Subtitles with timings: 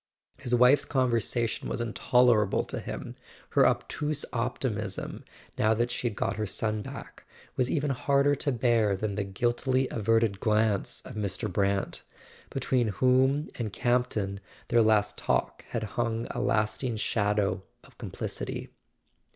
[0.39, 3.15] His wife's conversation was intolerable to him;
[3.51, 5.23] her obtuse optimism,
[5.59, 7.23] now that she had got her son back,
[7.55, 11.53] was even harder to bear than the guiltily averted glance of Mr.
[11.53, 12.01] Brant,
[12.49, 18.11] between whom and Camp¬ ton their last talk had hung a lasting shadow of com¬
[18.11, 18.69] plicity.